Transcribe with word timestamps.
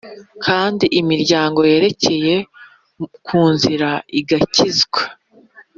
kandi 0.45 0.85
imiryango 0.99 1.59
yerekeye 1.71 2.35
ku 3.25 3.39
nzira 3.53 3.89
igakinzwa 4.19 5.01